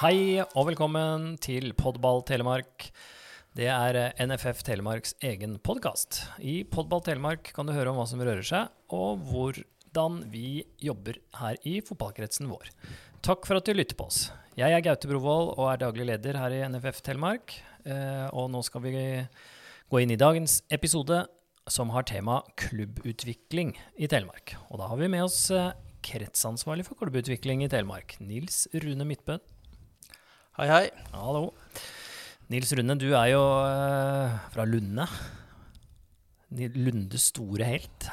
[0.00, 2.86] Hei og velkommen til Podball Telemark.
[3.52, 6.22] Det er eh, NFF Telemarks egen podkast.
[6.40, 11.18] I Podball Telemark kan du høre om hva som rører seg, og hvordan vi jobber
[11.42, 12.72] her i fotballkretsen vår.
[13.20, 14.22] Takk for at du lytter på oss.
[14.56, 17.58] Jeg er Gaute Brovold og er daglig leder her i NFF Telemark.
[17.84, 21.26] Eh, Og nå skal vi gå inn i dagens episode,
[21.68, 24.56] som har tema klubbutvikling i Telemark.
[24.72, 29.42] Og da har vi med oss eh, kretsansvarlig for klubbutvikling i Telemark, Nils Rune Midtbø.
[30.58, 30.86] Hei, hei.
[31.14, 31.52] Hallo.
[32.50, 35.04] Nils Rune, du er jo eh, fra Lunde.
[36.50, 38.08] Lundes store helt,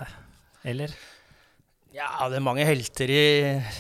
[0.62, 0.94] eller?
[1.96, 3.24] Ja, det er mange helter i,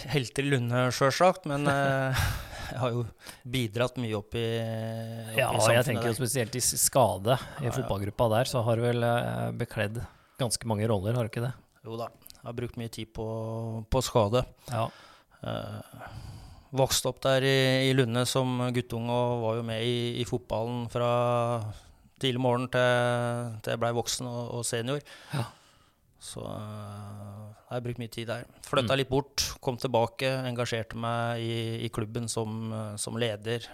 [0.09, 1.45] helter i Lunde, sjølsagt.
[1.51, 2.23] Men eh,
[2.71, 3.03] jeg har jo
[3.45, 7.75] bidratt mye opp i, opp Ja, i jeg tenker jo spesielt i skade i Ja,
[7.77, 10.01] fotballgruppa der, så har du vel eh, bekledd
[10.41, 11.53] ganske mange roller, har du ikke det?
[11.85, 12.09] Jo da.
[12.33, 13.27] Jeg har brukt mye tid på,
[13.85, 14.41] på skade.
[14.73, 14.87] Ja.
[15.45, 16.25] Eh,
[16.75, 17.57] vokste opp der i,
[17.89, 21.11] i Lunde som guttunge og var jo med i, i fotballen fra
[22.19, 24.99] tidlig morgen til, til jeg blei voksen og, og senior.
[25.33, 25.45] Ja.
[26.19, 28.45] Så eh, jeg har brukt mye tid der.
[28.67, 28.97] Flytta Mm.
[29.03, 33.67] litt bort, kom tilbake, engasjerte meg i, i klubben som, eh, som leder.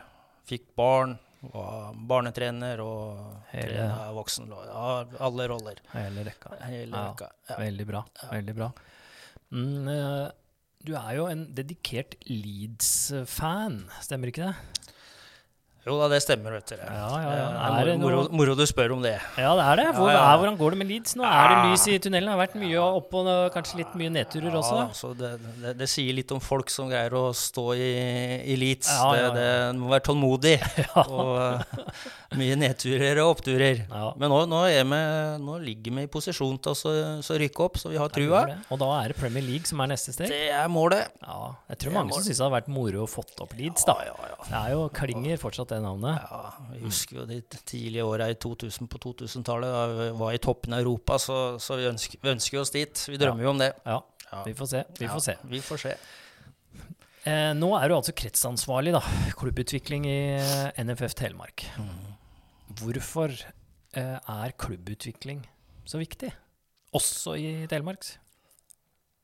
[0.49, 1.15] Fikk barn,
[1.53, 3.17] var barnetrener og
[3.51, 4.51] Hele- voksen.
[4.67, 5.79] Ja, alle roller.
[5.95, 6.53] Hele rekka.
[6.67, 7.29] Hele rekka.
[7.49, 7.57] Ja.
[7.63, 8.03] Veldig bra.
[8.31, 8.69] Veldig bra.
[9.53, 10.29] Mm, eh,
[10.83, 14.55] du er jo en dedikert Leeds-fan, stemmer ikke det?
[15.83, 16.85] Jo da, det stemmer, vet dere.
[16.87, 17.47] Ja, ja, ja.
[17.67, 19.17] Er det er moro, moro, moro du spør om det.
[19.35, 19.87] Ja, det er det.
[19.97, 20.11] Hvor.
[20.13, 21.15] Er, hvordan går det med Leeds?
[21.19, 22.29] Nå er det lys i tunnelen.
[22.29, 24.77] Det har vært mye opp og kanskje litt mye nedturer også.
[24.85, 27.89] Altså det, det, det sier litt om folk som greier å stå i,
[28.53, 28.93] i Leeds.
[29.35, 30.55] Det, må være tålmodig.
[31.03, 32.07] Og uh,
[32.39, 33.83] mye nedturer og oppturer.
[33.83, 34.13] Ja.
[34.19, 35.01] Men nå, nå, er vi,
[35.43, 38.45] nå ligger vi i posisjon til å rykke opp, så vi har trua.
[38.71, 40.31] Og da er det Premier League som er neste steg?
[40.31, 41.11] Det er målet.
[41.27, 43.99] Ja, jeg tror mange som syns det har vært moro å fått opp Leeds, da.
[44.07, 44.39] Ja, ja, ja.
[44.47, 46.23] Det er jo klinger fortsatt det navnet.
[46.31, 49.73] Ja, vi husker jo de tidlige åra i 2000 på 2000-tallet.
[49.73, 53.05] Da vi var i toppen av Europa, så, så vi, ønsker, vi ønsker oss dit.
[53.11, 53.71] Vi drømmer jo om det.
[53.85, 53.99] Ja,
[54.31, 54.43] Ja.
[54.47, 54.83] vi får se.
[54.99, 55.35] Vi får se.
[55.51, 55.95] Vi får se.
[57.29, 58.99] Eh, nå er du altså kretsansvarlig, da.
[59.39, 61.63] Klubbutvikling i eh, NFF Telemark.
[62.79, 63.31] Hvorfor
[63.93, 65.43] eh, er klubbutvikling
[65.85, 66.31] så viktig?
[66.93, 68.05] Også i Telemark?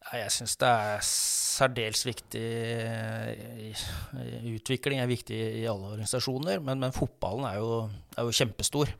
[0.09, 3.71] Jeg syns det er særdeles viktig i,
[4.55, 7.73] Utvikling er viktig i alle organisasjoner, men, men fotballen er jo,
[8.15, 8.93] er jo kjempestor.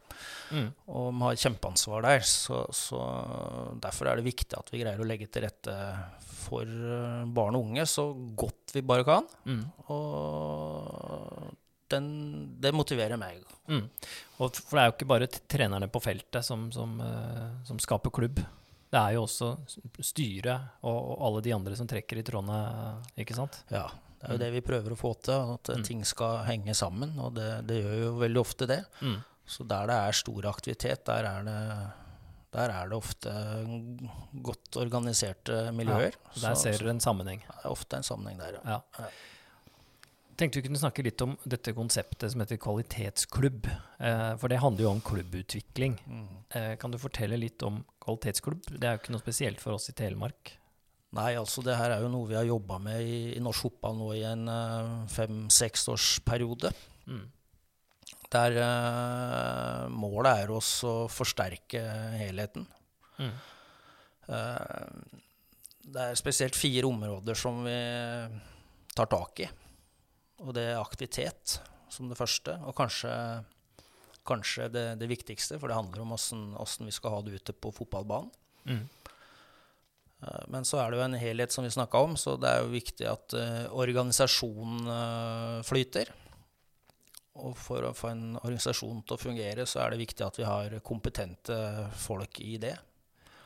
[0.52, 0.68] Mm.
[0.92, 2.26] Og vi har et kjempeansvar der.
[2.28, 3.00] Så, så
[3.82, 5.78] derfor er det viktig at vi greier å legge til rette
[6.44, 9.28] for eh, barn og unge så godt vi bare kan.
[9.48, 9.64] Mm.
[9.96, 11.58] Og
[11.90, 12.08] den,
[12.62, 13.42] det motiverer meg.
[13.72, 13.86] Mm.
[14.40, 18.14] Og for det er jo ikke bare trenerne på feltet som, som, eh, som skaper
[18.14, 18.44] klubb.
[18.90, 19.52] Det er jo også
[20.02, 22.60] styret og, og alle de andre som trekker i trådene,
[23.22, 23.60] ikke sant?
[23.70, 23.84] Ja,
[24.20, 24.42] det er jo Mm.
[24.42, 25.84] det vi prøver å få til, at eh, Mm.
[25.86, 27.14] ting skal henge sammen.
[27.20, 28.82] Og det, det gjør jo veldig ofte det.
[29.02, 29.20] Mm.
[29.46, 31.60] Så der det er stor aktivitet, der er det,
[32.52, 33.32] der er det ofte
[34.44, 36.14] godt organiserte miljøer.
[36.36, 37.40] Der Så- ser dere en sammenheng.
[37.46, 38.82] det er ofte en sammenheng der, ja.
[39.00, 39.08] Ja.
[40.40, 43.66] Tenkte vi kunne snakke litt om dette konseptet som heter kvalitetsklubb.
[44.00, 45.98] Eh, for det handler jo om klubbutvikling.
[46.08, 46.30] Mm.
[46.56, 48.70] Eh, kan du fortelle litt om kvalitetsklubb?
[48.72, 50.54] Det er jo ikke noe spesielt for oss i Telemark.
[51.18, 54.00] Nei, altså det her er jo noe vi har jobba med i, i norsk fotball
[54.00, 56.72] nå i en uh, fem-seksårsperiode.
[57.10, 57.24] Mm.
[58.32, 61.82] Der uh, målet er også å forsterke
[62.16, 62.68] helheten.
[63.18, 63.34] Mm.
[64.30, 65.18] Uh,
[65.90, 67.80] det er spesielt fire områder som vi
[68.96, 69.50] tar tak i.
[70.46, 71.60] Og det er aktivitet
[71.92, 73.12] som det første, og kanskje,
[74.28, 77.74] kanskje det, det viktigste, for det handler om åssen vi skal ha det ute på
[77.75, 78.31] fotballbanen.
[78.69, 78.86] Mm.
[80.22, 82.63] Eh, Men så er det jo en helhet som vi snakka om, så det er
[82.63, 86.12] jo viktig at uh, organisasjonen uh, flyter.
[87.40, 90.48] Og for å få en organisasjon til å fungere, så er det viktig at vi
[90.48, 91.56] har kompetente
[91.96, 92.75] folk i det.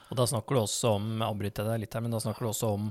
[0.09, 2.49] Og da snakker du også om jeg avbryter deg litt her, men da snakker du
[2.51, 2.89] også om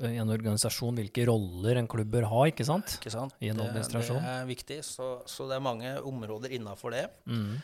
[0.00, 2.98] i en organisasjon hvilke roller en klubb bør ha, ikke sant?
[3.00, 3.32] Ikke sant?
[3.42, 4.20] I en Det- administrasjon.
[4.22, 7.08] Det er viktig, så, så det er mange områder innafor det.
[7.26, 7.56] Mm.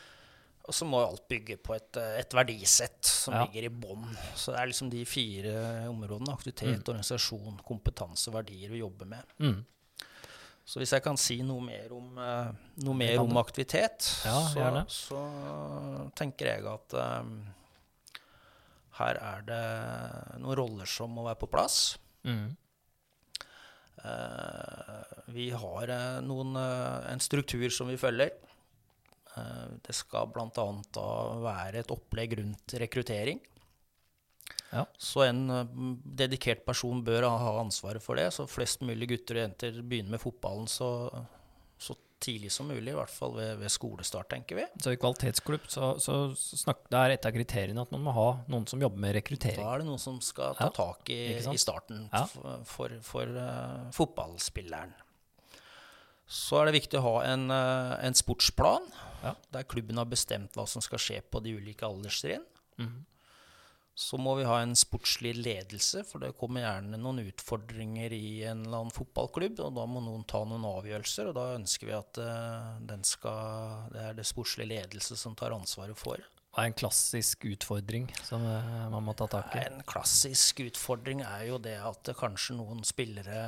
[0.67, 3.45] Og så må jo alt bygge på et, eh, et verdisett som Ja.
[3.45, 4.17] ligger i bånn.
[4.35, 6.33] Så det er liksom de fire områdene.
[6.33, 6.83] Aktivitet, Mm.
[6.89, 9.25] organisasjon, kompetanse, verdier vi jobber med.
[9.39, 9.65] Mm.
[10.67, 12.53] Så hvis jeg kan si noe mer om, eh,
[12.83, 17.47] noe mer om aktivitet, Ja, så, så tenker jeg at um,
[18.99, 21.99] her er det noen roller som må være på plass.
[22.25, 22.57] Mm.
[24.05, 28.35] Eh, vi har eh, noen, eh, en struktur som vi følger.
[29.83, 30.65] Det skal bl.a.
[31.43, 33.41] være et opplegg rundt rekruttering.
[34.71, 34.85] Ja.
[34.95, 35.49] Så en
[36.07, 38.29] dedikert person bør ha ansvaret for det.
[38.37, 40.93] Så flest mulig gutter og jenter begynner med fotballen så
[42.21, 42.93] tidlig som mulig.
[42.93, 44.65] I hvert fall ved, ved skolestart, tenker vi.
[44.83, 48.27] Så i kvalitetsklubb så, så snakk, det er et av kriteriene at man må ha
[48.49, 49.61] noen som jobber med rekruttering.
[49.61, 52.25] Da er det noen som skal ta Ja, tak i, i starten Ja.
[52.69, 54.95] for, for uh, fotballspilleren.
[56.27, 58.87] Så er det viktig å ha en, uh, en sportsplan,
[59.25, 59.35] Ja.
[59.53, 62.45] der klubben har bestemt hva som skal skje på de ulike alderstrinn.
[62.81, 63.03] Mhm.
[63.95, 68.65] Så må vi ha en sportslig ledelse, for det kommer gjerne noen utfordringer i en
[68.65, 72.19] eller annen fotballklubb, og da må noen ta noen avgjørelser, og da ønsker vi at
[72.19, 76.19] eh, den skal, det er det sportslige ledelse som tar ansvaret for.
[76.19, 79.63] Det er en klassisk utfordring som eh, man må ta tak i.
[79.63, 83.47] En klassisk utfordring er jo det at kanskje noen spillere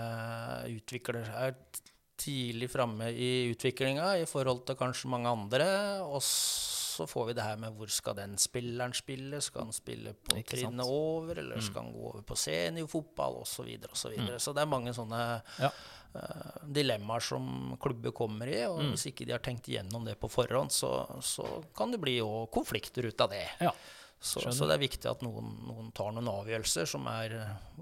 [0.70, 1.82] utvikler seg
[2.16, 5.68] tidlig framme i utviklinga i forhold til kanskje mange andre.
[6.06, 6.22] Og
[6.96, 9.40] så får vi det her med hvor skal den spilleren spille?
[9.44, 13.52] Skal han spille på trinnet over, eller skal han gå over på seniorfotball osv.
[13.58, 14.40] Så, videre, og så, videre.
[14.42, 15.20] så det er mange sånne
[15.60, 15.70] Ja.
[16.16, 18.62] eh, dilemmaer som klubber kommer i.
[18.70, 21.46] Og hvis ikke de har tenkt igjennom det på forhånd, så, så
[21.76, 23.44] kan det bli jo konflikter ut av det.
[23.60, 23.74] Ja.
[24.16, 27.34] Så, så det er viktig at noen, noen tar noen avgjørelser som er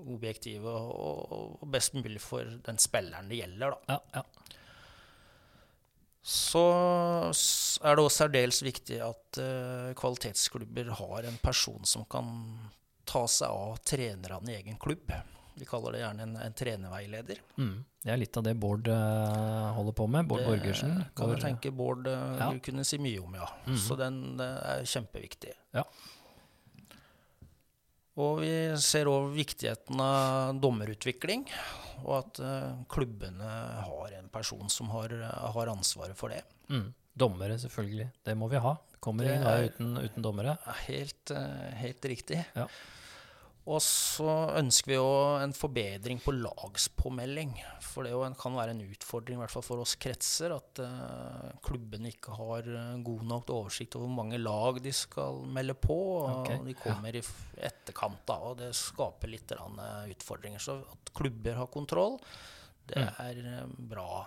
[0.02, 3.76] objektive og, og best mulig for den spilleren det gjelder.
[3.86, 3.94] Da.
[3.94, 4.24] Ja, ja.
[6.54, 12.28] Så er det også særdeles viktig at eh, kvalitetsklubber har en person som kan
[13.08, 15.12] ta seg av trenerne i egen klubb.
[15.54, 17.40] Vi kaller det gjerne en, en trenerveileder.
[17.60, 17.76] Mm.
[18.04, 20.26] Det er litt av det Bård uh, holder på med.
[20.28, 20.96] Bård Det Borgersen.
[21.14, 22.48] kan du jeg tenke Bård uh, Ja.
[22.64, 23.46] kunne si mye om, ja.
[23.78, 25.54] Så den den er kjempeviktig.
[25.76, 25.84] Ja.
[28.20, 31.48] Og vi ser òg viktigheten av dommerutvikling,
[32.04, 33.54] og at eh, klubbene
[33.88, 35.14] har en person som har,
[35.56, 36.44] har ansvaret for det.
[36.70, 36.92] Mm.
[37.14, 38.08] Dommere, selvfølgelig.
[38.26, 38.76] Det må vi ha.
[39.02, 40.56] Kommer ingen vei uten, uten dommere.
[40.62, 42.40] er Helt, eh, helt riktig.
[42.54, 42.68] Ja.
[43.66, 44.26] Og så
[44.60, 45.04] ønsker vi jo
[45.40, 47.54] en forbedring på lagspåmelding.
[47.80, 51.50] For det en- kan være en utfordring, i hvert fall for oss kretser, at uh,
[51.64, 55.96] klubbene ikke har eh, god nok oversikt over hvor mange lag de skal melde på.
[56.28, 57.22] Og de kommer i
[57.56, 60.60] etterkant, da, og det skaper litt eh, utfordringer.
[60.60, 62.18] Så at klubber har kontroll,
[62.86, 63.14] det Mm.
[63.18, 64.26] er eh, bra.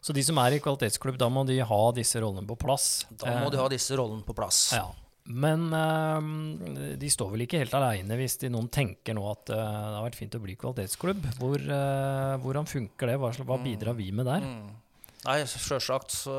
[0.00, 3.04] Så de som er i kvalitetsklubb, da må de ha disse rollene på plass.
[3.10, 4.72] Da må de ha disse rollene på plass.
[4.78, 4.86] Ja.
[5.28, 9.60] Men eh, de står vel ikke helt aleine hvis de, noen tenker nå at eh,
[9.60, 11.26] det har vært fint å bli kvalitetsklubb.
[11.36, 13.18] Hvor, eh, hvordan funker det?
[13.20, 14.46] Hva, hva bidrar vi med der?
[14.46, 14.70] Mm.
[15.26, 16.34] Nei, sjølsagt så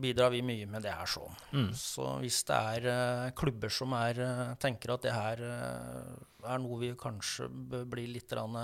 [0.00, 1.34] bidrar vi mye med det her sånn.
[1.52, 1.68] Mm.
[1.76, 4.18] Så hvis det er klubber som er,
[4.58, 8.56] tenker at det her er noe vi kanskje bør bli litt rann,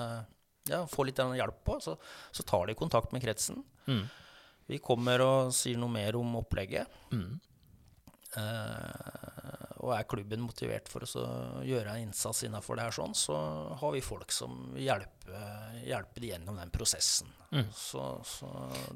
[0.67, 1.95] ja, få litt hjelp på, så,
[2.33, 3.61] så tar de kontakt med kretsen.
[3.85, 4.07] Mm.
[4.73, 6.89] Vi kommer og sier noe mer om opplegget.
[7.13, 7.37] Mm.
[8.37, 11.25] Eh, og er klubben motivert for å
[11.67, 13.37] gjøre en innsats innafor det her, sånn, så
[13.81, 17.29] har vi folk som hjelper, hjelper de gjennom den prosessen.
[17.53, 17.67] Mm.
[17.77, 18.49] Så, så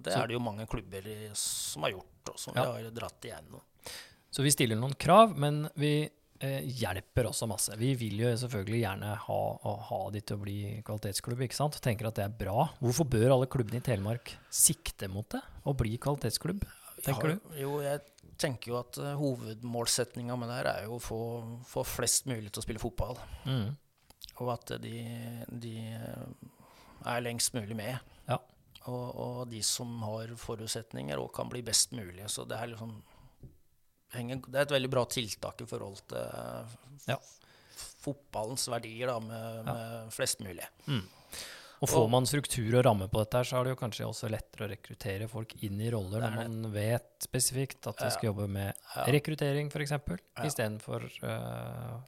[0.03, 1.03] det Så- er det jo mange klubber
[1.37, 2.73] som har gjort, og som Ja.
[2.73, 3.61] vi har dratt igjennom.
[4.31, 6.11] Så vi stiller noen krav, men vi
[6.41, 7.77] eh, hjelper også masse.
[7.77, 9.39] Vi vil jo selvfølgelig gjerne ha,
[9.89, 11.81] ha de til å bli kvalitetsklubb, ikke sant?
[11.83, 12.69] Tenker at det er bra.
[12.81, 15.41] Hvorfor bør alle klubbene i Telemark sikte mot det?
[15.67, 16.63] Å bli kvalitetsklubb,
[17.03, 17.41] tenker Ja, du?
[17.59, 18.01] Jo, jeg
[18.39, 21.19] tenker jo at uh, hovedmålsetninga med det her er jo å få,
[21.67, 23.19] få flest mulig til å spille fotball.
[23.49, 23.73] Mm.
[24.39, 24.95] Og at de,
[25.51, 26.51] de eh,
[27.11, 27.99] er lengst mulig med.
[28.29, 28.37] Ja.
[28.87, 32.23] Og, og de som har forutsetninger, og kan bli best mulig.
[32.31, 32.93] Så det er liksom
[34.15, 36.77] Det er et veldig bra tiltak i forhold til eh,
[37.11, 37.19] Ja.
[38.07, 40.67] fotballens verdier, da, med, med flest mulig.
[41.79, 44.31] Og får man struktur og ramme på dette, her, så er det jo kanskje også
[44.33, 48.49] lettere å rekruttere folk inn i roller når man vet spesifikt at de skal jobbe
[48.51, 48.75] med
[49.15, 49.95] rekruttering, f.eks.,
[50.49, 51.99] istedenfor uh,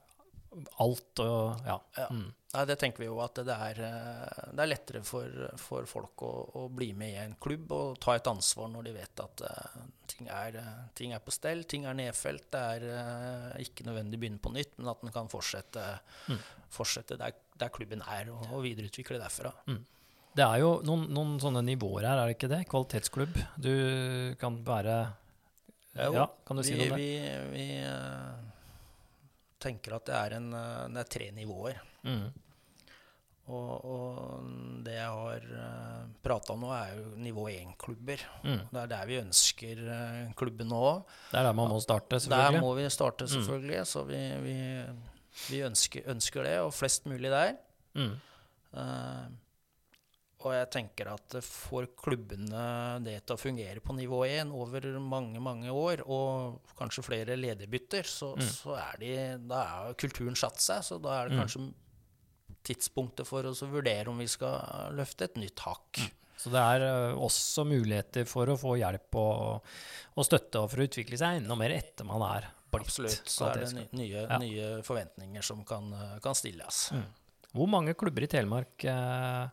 [0.83, 1.79] alt og Ja.
[1.97, 2.09] Ja.
[2.11, 2.29] Mm.
[2.51, 6.23] Nei, det tenker vi jo at det er, eh, det er lettere for, for folk
[6.27, 9.43] å, å bli med i en klubb og ta et ansvar når de vet at
[9.47, 9.77] uh,
[10.11, 12.49] ting, er, eh, ting er på stell, ting er nedfelt.
[12.51, 15.85] Det er uh, ikke nødvendig å begynne på nytt, men at en kan fortsette,
[16.75, 19.53] fortsette der, der klubben er, og, og videreutvikle derfra.
[20.35, 22.65] Det er jo noen, noen sånne nivåer her, er det ikke det?
[22.71, 23.39] Kvalitetsklubb.
[23.63, 23.71] Du
[24.41, 24.97] kan være
[25.95, 27.07] Jo, Ja, kan du si vi, noe om det?
[27.07, 30.51] Vi, vi uh, tenker at det er, en,
[30.91, 31.79] det er tre nivåer.
[32.07, 32.29] Mm.
[33.51, 34.45] Og, og
[34.85, 38.23] det jeg har uh, prata om nå, er jo nivå 1-klubber.
[38.45, 38.61] Mm.
[38.69, 40.85] Det er der vi ønsker uh, klubben nå.
[41.33, 42.61] Det er der man må starte, selvfølgelig?
[42.61, 43.83] Der må vi starte, selvfølgelig.
[43.91, 44.57] Så vi, vi,
[45.49, 47.55] vi ønsker, ønsker det, og flest mulig der.
[47.97, 48.13] Mm.
[48.71, 49.25] Uh,
[50.41, 52.63] Og jeg tenker at eh, får klubbene
[53.05, 58.07] det til å fungere på nivå 1 over mange, mange år, og kanskje flere lederbytter,
[58.09, 59.11] så, så er de,
[59.51, 60.81] da er kulturen satt seg.
[60.87, 61.67] Så da er det kanskje
[62.67, 66.01] tidspunktet for oss å vurdere om vi skal løfte et nytt hakk.
[66.41, 69.67] Så det er eh, også muligheter for å få hjelp og,
[70.17, 73.27] og støtte og for å utvikle seg enda mer etter man er blitt Absolutt.
[73.29, 74.37] Så er det nye, Ja.
[74.41, 76.87] nye forventninger som kan, eh, kan stilles.
[77.51, 79.49] Hvor mange klubber i Telemark eh,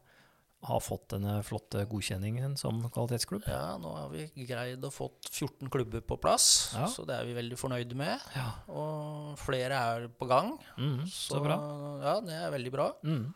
[0.66, 3.44] har fått denne flotte godkjenningen som kvalitetsklubb?
[3.46, 6.86] Ja, nå har vi greid å fått 14 klubber på plass, Ja.
[6.90, 8.18] så det er vi veldig fornøyde med.
[8.34, 8.48] Ja.
[8.74, 10.56] Og flere er på gang.
[10.76, 11.58] Mm, så bra.
[12.02, 12.88] Ja, det er veldig bra.
[13.04, 13.28] Mm.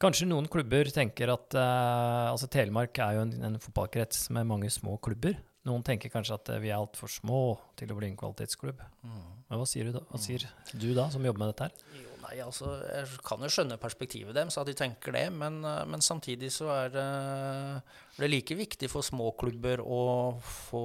[0.00, 4.70] Kanskje noen klubber tenker at eh, altså Telemark er jo en, en fotballkrets med mange
[4.72, 5.36] små klubber.
[5.68, 7.40] Noen tenker kanskje at eh, vi er altfor små
[7.76, 8.80] til å bli en kvalitetsklubb.
[9.04, 12.06] Men hva sier du da, hva sier du da som jobber med dette her?
[12.30, 16.00] Nei, altså, jeg kan jo skjønne perspektivet deres, at de tenker det, men, eh, men
[16.04, 17.04] samtidig så er det,
[18.16, 20.82] det er like viktig for små klubber å få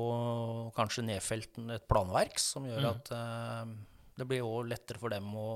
[0.73, 2.89] kanskje nedfelt et planverk som gjør Mm.
[2.95, 3.75] at eh,
[4.17, 5.49] det blir også lettere for dem å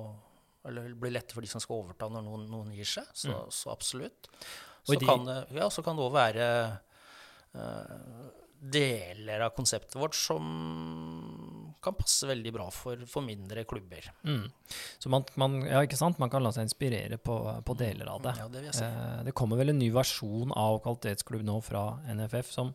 [0.69, 3.07] eller blir lettere for de som skal overta når noen, noen gir seg.
[3.15, 4.27] Så, så absolutt.
[4.27, 4.43] Mm.
[4.89, 6.47] Og i Så de- kan det, ja, så kan det òg være
[7.55, 8.29] uh,
[8.59, 10.43] deler av konseptet vårt som
[11.83, 14.09] kan passe veldig bra for, for mindre klubber.
[14.27, 14.47] Mm.
[14.99, 15.83] Så man, man, ja,
[16.17, 18.33] man kan la seg inspirere på, på deler av det.
[18.39, 18.63] Ja, det.
[18.83, 22.73] Eh, det kommer vel en ny versjon av kvalitetsklubb nå fra NFF som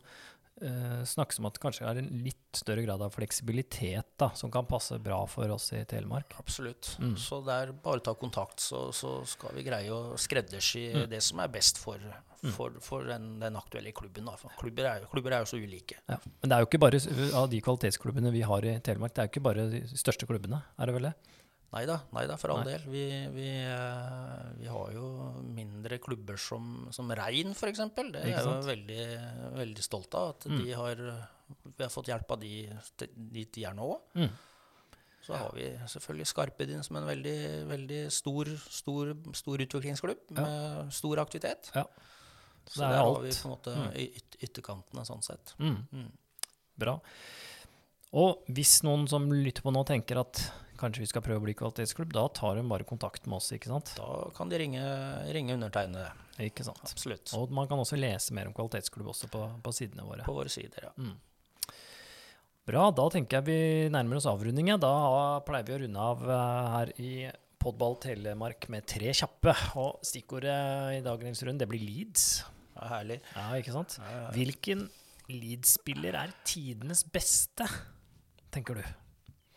[0.61, 4.51] eh, snakkes om at det kanskje er en litt større grad av fleksibilitet da, som
[4.53, 6.35] kan passe bra for oss i Telemark.
[6.39, 6.93] Absolutt.
[7.01, 7.15] Mm.
[7.19, 11.09] Så det er bare å ta kontakt, så, så skal vi greie å skreddersy Mm.
[11.09, 11.99] det som er best for,
[12.53, 14.25] for, for den, den aktuelle klubben.
[14.29, 14.35] Da.
[14.59, 15.97] Klubber, er, klubber er jo så ulike.
[16.07, 16.17] Ja.
[16.41, 16.99] Men det er jo ikke bare
[17.41, 20.61] av de kvalitetsklubbene vi har i Telemark, det er jo ikke bare de største klubbene,
[20.77, 21.15] er det vel det?
[21.73, 21.85] Nei
[22.29, 22.71] da, for all Nei.
[22.77, 22.83] del.
[22.87, 23.03] Vi,
[23.35, 25.07] vi, eh, vi har jo
[25.43, 27.81] mindre klubber som, som Rein, f.eks.
[27.95, 29.05] Det er jeg jo veldig,
[29.57, 30.29] veldig stolt av.
[30.35, 30.63] At Mm.
[30.63, 30.95] de har,
[31.75, 32.53] vi har fått hjelp av de
[33.15, 33.89] dit de er nå.
[34.15, 34.29] Mm.
[35.25, 41.17] Så har vi selvfølgelig Skarpedin som en veldig, veldig stor, stor, stor utviklingsklubb med stor
[41.23, 41.71] aktivitet.
[41.75, 41.83] Ja.
[42.69, 43.91] Så det er der har vi på en måte Mm.
[44.05, 45.55] yt ytterkantene sånn sett.
[45.59, 45.87] Mm.
[45.91, 46.11] Mm.
[46.77, 46.99] Bra.
[48.13, 50.39] Og hvis noen som lytter på nå tenker at
[50.79, 53.71] kanskje vi skal prøve å bli kvalitetsklubb, da tar de bare kontakt med oss, ikke
[53.71, 53.93] sant?
[53.97, 54.83] Da kan de ringe,
[55.35, 56.09] ringe undertegnede.
[56.43, 56.81] Ikke sant?
[56.83, 57.31] Absolutt.
[57.37, 60.25] Og man kan også lese mer om kvalitetsklubb også på, på sidene våre.
[60.27, 61.11] På våre sider, ja.
[62.65, 63.57] Bra, da tenker jeg vi
[63.93, 64.81] nærmer oss avrundingen.
[64.81, 64.91] Da
[65.45, 67.11] pleier vi å runde av eh, her i
[67.61, 69.53] Podball Telemark med tre kjappe.
[69.81, 70.57] Og stikkordet
[70.97, 72.25] i dagens runde, det blir Leeds.
[72.73, 73.19] ja herlig.
[73.37, 73.99] Ja, ikke sant?
[74.01, 74.27] Ja, ja.
[74.33, 74.87] Hvilken
[75.29, 77.69] Leeds-spiller er tidenes beste,
[78.53, 78.83] tenker du?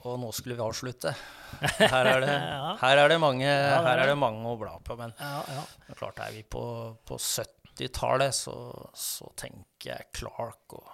[0.07, 1.11] Og nå skulle vi avslutte.
[1.90, 2.76] Her er det, Ja.
[2.78, 4.19] her er det, mange, er her er det.
[4.21, 4.95] mange å bla på.
[5.00, 5.64] Men Ja, ja.
[5.90, 6.62] er klart, er vi på,
[7.09, 8.55] på 70-tallet, så,
[8.95, 10.87] så tenker jeg Clark og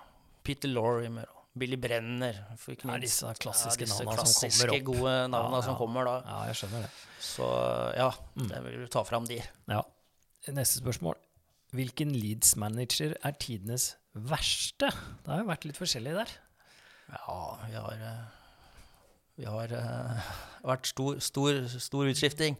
[0.44, 2.38] Peter Lorimer og Billy Brenner.
[2.56, 3.04] For ikke Ja, minst.
[3.10, 4.86] disse klassiske disse navnene som klassiske, kommer opp.
[4.88, 5.66] gode navnene Ja, ja.
[5.68, 6.14] som kommer da.
[6.30, 6.90] ja, jeg skjønner det.
[7.28, 7.50] Så
[8.00, 8.08] ja,
[8.40, 8.48] Mm.
[8.54, 9.42] jeg vil ta fram de.
[9.68, 9.82] Ja.
[10.48, 11.16] Neste spørsmål.
[11.74, 14.88] Hvilken Leeds-manager er tidenes verste?
[15.24, 16.32] Det har jo vært litt forskjellig der.
[17.10, 18.24] Ja, vi har eh,
[19.34, 22.58] Vi har uh, vært stor, stor, stor utskifting.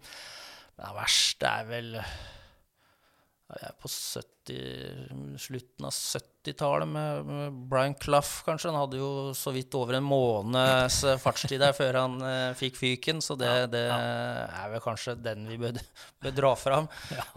[0.74, 7.60] Men det verste er vel ja, Jeg er på 70, slutten av 70-tallet med, med
[7.70, 8.72] Brian Clough, kanskje.
[8.72, 12.80] Han hadde jo så vidt over en måneds eh, fartstid der før han eh, fikk
[12.80, 15.78] fyken, så det, Ja, det er vel kanskje den vi bør,
[16.24, 16.90] bør dra fram.
[17.14, 17.28] Ja,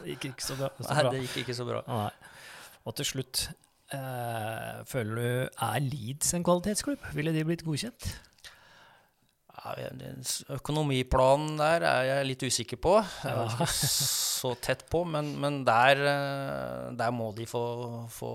[0.00, 0.72] det gikk ikke så bra.
[0.80, 1.84] Så Nei, det gikk ikke så bra.
[1.86, 2.10] Nei.
[2.82, 3.46] Og til slutt,
[3.94, 7.12] eh, føler du er Leeds en kvalitetsklubb?
[7.14, 8.10] Ville de blitt godkjent?
[9.62, 9.88] Ja,
[10.56, 12.96] økonomiplanen der er jeg litt usikker på.
[13.22, 17.60] Jeg er ikke så tett på, men, men der, eh, der må de få,
[18.10, 18.30] få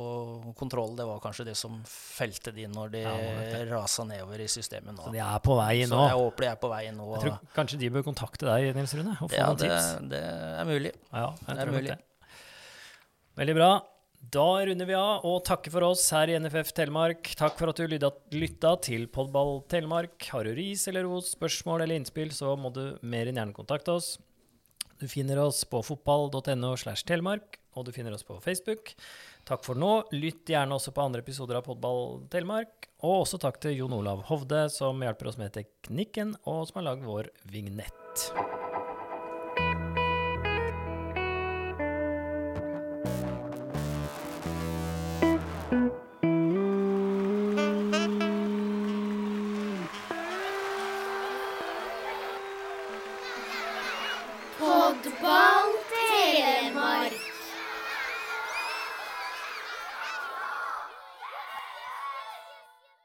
[0.56, 0.94] kontroll.
[0.96, 5.04] Det var kanskje det som felte de når de Ja, rasa nedover i systemet nå.
[5.10, 5.92] Så de er på vei nå?
[5.92, 7.10] Så jeg håper de er på vei nå.
[7.18, 10.10] Jeg tror kanskje de bør kontakte deg, Nils Rune, og få Ja, noen det, tips.
[10.16, 10.96] det er mulig.
[11.12, 11.92] Ja, jeg det er mulig.
[11.98, 12.34] det.
[13.44, 13.72] Veldig bra.
[14.18, 17.30] Da runder vi av og takker for oss her i NFF Telemark.
[17.40, 20.18] Takk for at du lytta, til Podball Telemark.
[20.34, 23.96] Har du ris eller ros, spørsmål eller innspill, så må du mer enn gjerne kontakte
[23.96, 24.16] oss.
[24.98, 28.96] Du finner oss på fotball.no slash telemark, og du finner oss på Facebook.
[29.48, 29.94] Takk for nå.
[30.18, 32.90] Lytt gjerne også på andre episoder av Podball Telemark.
[33.06, 36.90] Og også takk til Jon Olav Hovde, som hjelper oss med teknikken, og som har
[36.90, 38.32] lagd vår vignett.